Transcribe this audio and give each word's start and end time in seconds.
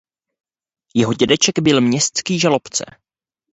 Jeho 0.95 1.13
dědeček 1.13 1.59
byl 1.59 1.81
městský 1.81 2.39
žalobce. 2.39 2.85